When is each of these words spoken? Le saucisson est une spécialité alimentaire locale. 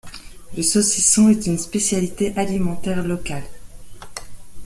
Le 0.57 0.63
saucisson 0.63 1.29
est 1.29 1.45
une 1.45 1.59
spécialité 1.59 2.33
alimentaire 2.35 3.03
locale. 3.03 3.43